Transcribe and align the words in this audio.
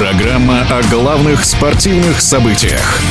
Программа 0.00 0.62
о 0.62 0.82
главных 0.84 1.44
спортивных 1.44 2.22
событиях. 2.22 3.02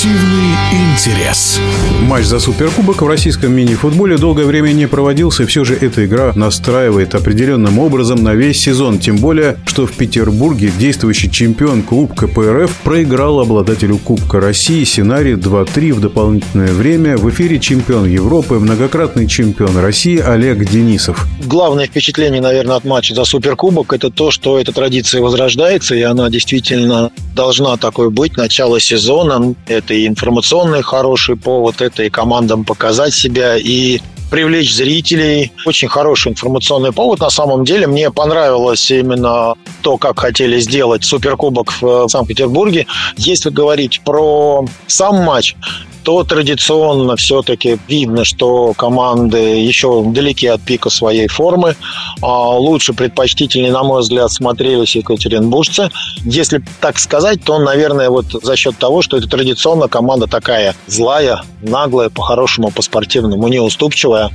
Спортивный 0.00 0.54
интерес. 0.72 1.60
Матч 2.08 2.24
за 2.24 2.40
Суперкубок 2.40 3.02
в 3.02 3.06
российском 3.06 3.52
мини-футболе 3.52 4.16
долгое 4.16 4.46
время 4.46 4.72
не 4.72 4.88
проводился, 4.88 5.42
и 5.42 5.46
все 5.46 5.62
же 5.62 5.74
эта 5.74 6.06
игра 6.06 6.32
настраивает 6.34 7.14
определенным 7.14 7.78
образом 7.78 8.22
на 8.22 8.34
весь 8.34 8.58
сезон. 8.62 8.98
Тем 8.98 9.18
более, 9.18 9.58
что 9.66 9.86
в 9.86 9.92
Петербурге 9.92 10.72
действующий 10.78 11.30
чемпион 11.30 11.82
клуб 11.82 12.14
КПРФ 12.14 12.74
проиграл 12.82 13.40
обладателю 13.40 13.98
Кубка 13.98 14.40
России 14.40 14.84
Синарий 14.84 15.34
2-3 15.34 15.92
в 15.92 16.00
дополнительное 16.00 16.72
время. 16.72 17.18
В 17.18 17.28
эфире 17.28 17.58
чемпион 17.58 18.08
Европы, 18.08 18.54
многократный 18.54 19.26
чемпион 19.26 19.76
России 19.76 20.18
Олег 20.18 20.64
Денисов. 20.64 21.26
Главное 21.44 21.86
впечатление, 21.86 22.40
наверное, 22.40 22.76
от 22.76 22.84
матча 22.84 23.14
за 23.14 23.24
Суперкубок– 23.24 23.92
это 23.94 24.08
то, 24.08 24.30
что 24.30 24.58
эта 24.58 24.72
традиция 24.72 25.20
возрождается, 25.20 25.94
и 25.94 26.00
она 26.00 26.30
действительно 26.30 27.10
должна 27.34 27.76
такой 27.76 28.08
быть. 28.08 28.38
Начало 28.38 28.80
сезона– 28.80 29.54
это 29.66 29.89
и 29.90 30.06
информационный 30.06 30.82
хороший 30.82 31.36
повод, 31.36 31.80
это 31.80 32.02
и 32.02 32.10
командам 32.10 32.64
показать 32.64 33.14
себя, 33.14 33.56
и 33.56 34.00
привлечь 34.30 34.72
зрителей. 34.74 35.52
Очень 35.66 35.88
хороший 35.88 36.32
информационный 36.32 36.92
повод. 36.92 37.20
На 37.20 37.30
самом 37.30 37.64
деле 37.64 37.86
мне 37.86 38.10
понравилось 38.10 38.90
именно 38.90 39.54
то, 39.82 39.98
как 39.98 40.20
хотели 40.20 40.60
сделать 40.60 41.04
Суперкубок 41.04 41.72
в 41.80 42.08
Санкт-Петербурге. 42.08 42.86
Если 43.16 43.50
говорить 43.50 44.00
про 44.04 44.64
сам 44.86 45.24
матч, 45.24 45.56
то 46.02 46.24
традиционно 46.24 47.16
все-таки 47.16 47.78
видно, 47.88 48.24
что 48.24 48.72
команды 48.74 49.38
еще 49.38 50.02
далеки 50.04 50.46
от 50.46 50.60
пика 50.62 50.90
своей 50.90 51.28
формы. 51.28 51.76
А 52.22 52.56
лучше, 52.56 52.92
предпочтительнее, 52.92 53.72
на 53.72 53.82
мой 53.82 54.02
взгляд, 54.02 54.30
смотрелись 54.30 54.96
екатеринбуржцы. 54.96 55.90
Если 56.24 56.62
так 56.80 56.98
сказать, 56.98 57.42
то, 57.44 57.58
наверное, 57.58 58.10
вот 58.10 58.26
за 58.42 58.56
счет 58.56 58.76
того, 58.78 59.02
что 59.02 59.16
это 59.16 59.28
традиционно 59.28 59.88
команда 59.88 60.26
такая 60.26 60.74
злая, 60.86 61.42
наглая, 61.62 62.08
по-хорошему, 62.08 62.70
по-спортивному, 62.70 63.48
неуступчивая. 63.48 64.30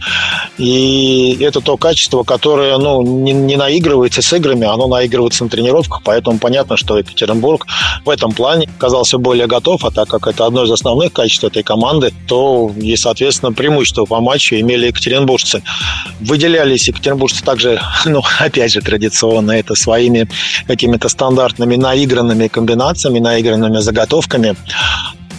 И 0.58 1.38
это 1.42 1.62
то 1.62 1.78
качество, 1.78 2.24
которое 2.24 2.78
ну, 2.78 3.02
не, 3.02 3.34
не 3.34 3.56
наигрывается 3.56 4.22
с 4.22 4.34
играми, 4.34 4.66
оно 4.66 4.88
наигрывается 4.88 5.44
на 5.44 5.50
тренировках, 5.50 6.02
поэтому 6.04 6.38
понятно, 6.40 6.78
что 6.78 6.98
Екатеринбург 6.98 7.66
в 8.04 8.10
этом 8.10 8.32
плане 8.32 8.70
оказался 8.78 9.18
более 9.18 9.48
готов, 9.48 9.84
а 9.86 9.92
так 9.92 10.08
как 10.08 10.28
это 10.28 10.46
одно 10.46 10.64
из 10.64 10.72
основных 10.72 11.14
качеств 11.14 11.44
этой 11.56 11.64
команды, 11.64 12.14
то 12.28 12.72
и, 12.76 12.96
соответственно, 12.96 13.54
преимущество 13.54 14.06
по 14.06 14.20
матчу 14.20 14.56
имели 14.56 14.88
екатеринбуржцы. 14.88 15.64
Выделялись 16.20 16.88
екатеринбуржцы 16.88 17.44
также, 17.44 17.80
ну, 18.06 18.22
опять 18.40 18.72
же, 18.72 18.82
традиционно, 18.82 19.52
это 19.52 19.76
своими 19.76 20.28
какими-то 20.68 21.10
стандартными 21.10 21.76
наигранными 21.78 22.48
комбинациями, 22.48 23.20
наигранными 23.20 23.80
заготовками 23.80 24.56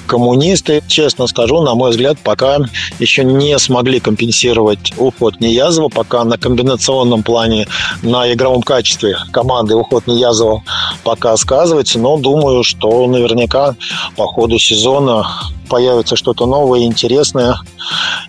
коммунисты, 0.07 0.83
честно 0.87 1.27
скажу, 1.27 1.63
на 1.63 1.75
мой 1.75 1.91
взгляд, 1.91 2.19
пока 2.23 2.59
еще 2.99 3.25
не 3.25 3.59
смогли 3.59 4.01
компенсировать 4.01 4.93
уход 4.97 5.41
Неязова, 5.41 5.89
пока 5.89 6.25
на 6.25 6.39
комбинационном 6.39 7.23
плане, 7.23 7.67
на 8.03 8.33
игровом 8.33 8.63
качестве 8.63 9.19
команды 9.33 9.75
уход 9.75 10.07
Неязова 10.07 10.63
пока 11.05 11.37
сказывается, 11.37 11.99
но 11.99 12.17
думаю, 12.17 12.63
что 12.63 13.07
наверняка 13.07 13.77
по 14.17 14.27
ходу 14.27 14.59
сезона 14.59 15.27
появится 15.69 16.17
что-то 16.17 16.47
новое, 16.47 16.81
интересное, 16.81 17.59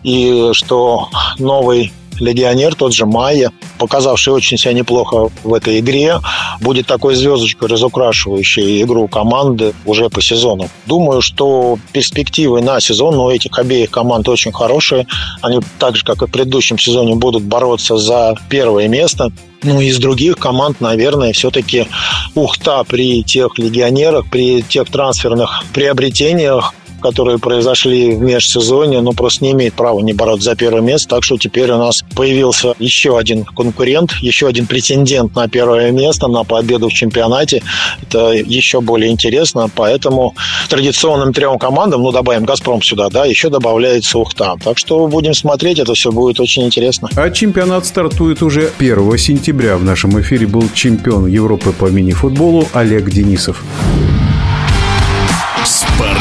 и 0.03 0.50
что 0.53 1.09
новый 1.38 1.94
легионер, 2.19 2.75
тот 2.75 2.93
же 2.93 3.05
Майя, 3.05 3.51
показавший 3.77 4.33
очень 4.33 4.57
себя 4.57 4.73
неплохо 4.73 5.29
в 5.43 5.53
этой 5.53 5.79
игре, 5.79 6.19
будет 6.61 6.87
такой 6.87 7.15
звездочкой, 7.15 7.69
разукрашивающей 7.69 8.81
игру 8.83 9.08
команды 9.08 9.73
уже 9.86 10.09
по 10.09 10.21
сезону. 10.21 10.69
Думаю, 10.86 11.21
что 11.21 11.77
перспективы 11.93 12.61
на 12.61 12.80
сезон 12.80 13.15
у 13.15 13.30
этих 13.30 13.58
обеих 13.58 13.92
команд 13.92 14.27
очень 14.30 14.52
хорошие. 14.52 15.08
Они 15.42 15.59
так 15.80 15.95
же, 15.95 16.03
как 16.03 16.21
и 16.21 16.25
в 16.25 16.31
предыдущем 16.31 16.77
сезоне, 16.77 17.15
будут 17.15 17.43
бороться 17.43 17.97
за 17.97 18.36
первое 18.49 18.87
место. 18.87 19.31
Ну, 19.63 19.81
из 19.81 19.97
других 19.97 20.37
команд, 20.37 20.81
наверное, 20.81 21.33
все-таки 21.33 21.87
Ухта 22.36 22.83
при 22.83 23.23
тех 23.23 23.58
легионерах, 23.58 24.30
при 24.30 24.61
тех 24.61 24.89
трансферных 24.89 25.63
приобретениях 25.73 26.73
которые 27.02 27.39
произошли 27.39 28.15
в 28.15 28.21
межсезонье, 28.21 29.02
ну, 29.02 29.13
просто 29.13 29.43
не 29.43 29.52
имеет 29.52 29.73
права 29.73 29.99
не 30.02 30.13
бороться 30.13 30.52
за 30.52 30.55
первое 30.55 30.81
место. 30.81 31.09
Так 31.09 31.23
что 31.23 31.37
теперь 31.37 31.71
у 31.71 31.77
нас 31.77 32.03
появился 32.15 32.73
еще 32.80 33.17
один 33.17 33.43
конкурент, 33.45 34.13
еще 34.21 34.47
один 34.47 34.67
претендент 34.67 35.36
на 35.36 35.47
первое 35.47 35.91
место, 35.91 36.27
на 36.27 36.43
победу 36.43 36.89
в 36.89 36.93
чемпионате. 36.93 37.61
Это 38.02 38.31
еще 38.31 38.81
более 38.81 39.11
интересно. 39.11 39.69
Поэтому 39.73 40.36
традиционным 40.69 41.33
трем 41.33 41.57
командам, 41.57 42.03
ну, 42.03 42.11
добавим 42.11 42.45
«Газпром» 42.45 42.81
сюда, 42.81 43.09
да, 43.09 43.25
еще 43.25 43.49
добавляется 43.49 44.17
«Ухта». 44.17 44.55
Так 44.63 44.77
что 44.77 45.07
будем 45.07 45.33
смотреть, 45.33 45.80
это 45.80 45.93
все 45.93 46.11
будет 46.11 46.39
очень 46.39 46.63
интересно. 46.65 47.09
А 47.15 47.30
чемпионат 47.30 47.86
стартует 47.86 48.41
уже 48.41 48.71
1 48.80 49.17
сентября. 49.17 49.77
В 49.77 49.83
нашем 49.83 50.19
эфире 50.21 50.47
был 50.47 50.63
чемпион 50.73 51.27
Европы 51.27 51.71
по 51.71 51.86
мини-футболу 51.86 52.67
Олег 52.73 53.09
Денисов. 53.09 53.63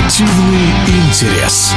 Спортивный 0.09 0.71
интерес. 0.87 1.75